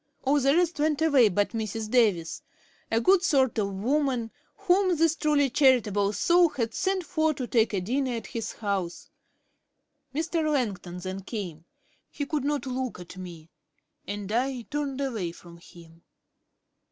]All 0.23 0.39
the 0.39 0.55
rest 0.55 0.79
went 0.79 0.99
away 1.03 1.29
but 1.29 1.53
a 1.53 1.57
Mrs. 1.57 1.87
Davis, 1.91 2.41
a 2.89 2.99
good 2.99 3.21
sort 3.21 3.59
of 3.59 3.71
woman, 3.71 4.31
whom 4.55 4.97
this 4.97 5.15
truly 5.15 5.47
charitable 5.51 6.11
soul 6.11 6.49
had 6.49 6.73
sent 6.73 7.03
for 7.05 7.35
to 7.35 7.45
take 7.45 7.71
a 7.71 7.79
dinner 7.79 8.13
at 8.13 8.25
his 8.25 8.51
house. 8.53 9.11
[See 10.11 10.17
ante, 10.17 10.23
p. 10.23 10.29
239, 10.41 10.67
note 10.67 10.73
2.] 10.73 10.79
Mr. 10.81 10.83
Langton 10.83 10.97
then 11.03 11.23
came. 11.23 11.65
He 12.09 12.25
could 12.25 12.43
not 12.43 12.65
look 12.65 12.99
at 12.99 13.15
me, 13.17 13.51
and 14.07 14.31
I 14.31 14.63
turned 14.63 14.99
away 14.99 15.31
from 15.33 15.57
him. 15.57 16.01